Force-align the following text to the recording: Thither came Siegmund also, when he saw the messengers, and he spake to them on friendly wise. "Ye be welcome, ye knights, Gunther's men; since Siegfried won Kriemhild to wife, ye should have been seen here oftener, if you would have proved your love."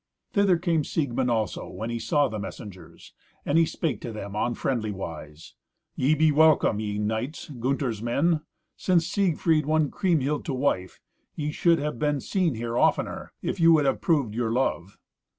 Thither 0.33 0.57
came 0.57 0.83
Siegmund 0.83 1.29
also, 1.29 1.69
when 1.69 1.91
he 1.91 1.99
saw 1.99 2.27
the 2.27 2.39
messengers, 2.39 3.13
and 3.45 3.59
he 3.59 3.67
spake 3.67 4.01
to 4.01 4.11
them 4.11 4.35
on 4.35 4.55
friendly 4.55 4.91
wise. 4.91 5.53
"Ye 5.95 6.15
be 6.15 6.31
welcome, 6.31 6.79
ye 6.79 6.97
knights, 6.97 7.51
Gunther's 7.51 8.01
men; 8.01 8.41
since 8.75 9.05
Siegfried 9.05 9.67
won 9.67 9.91
Kriemhild 9.91 10.43
to 10.45 10.55
wife, 10.55 10.99
ye 11.35 11.51
should 11.51 11.77
have 11.77 11.99
been 11.99 12.19
seen 12.19 12.55
here 12.55 12.75
oftener, 12.79 13.31
if 13.43 13.59
you 13.59 13.73
would 13.73 13.85
have 13.85 14.01
proved 14.01 14.33
your 14.33 14.49
love." 14.51 14.97